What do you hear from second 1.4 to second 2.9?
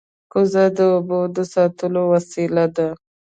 ساتلو وسیله ده